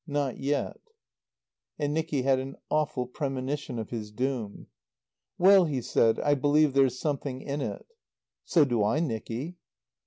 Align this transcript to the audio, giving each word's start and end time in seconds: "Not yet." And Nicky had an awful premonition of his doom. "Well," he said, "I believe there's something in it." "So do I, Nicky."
"Not 0.07 0.39
yet." 0.39 0.77
And 1.77 1.93
Nicky 1.93 2.23
had 2.23 2.39
an 2.39 2.55
awful 2.71 3.05
premonition 3.05 3.77
of 3.77 3.91
his 3.91 4.09
doom. 4.09 4.65
"Well," 5.37 5.65
he 5.65 5.79
said, 5.83 6.19
"I 6.21 6.33
believe 6.33 6.73
there's 6.73 6.97
something 6.99 7.39
in 7.39 7.61
it." 7.61 7.85
"So 8.43 8.65
do 8.65 8.83
I, 8.83 8.99
Nicky." 8.99 9.57